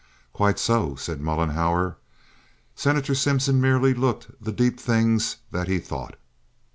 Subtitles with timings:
[0.33, 1.97] "Quite so," said Mollenhauer.
[2.73, 6.15] Senator Simpson merely looked the deep things that he thought.